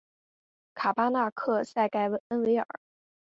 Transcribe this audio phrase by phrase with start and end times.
[0.73, 2.65] 卡巴纳克塞盖恩维尔。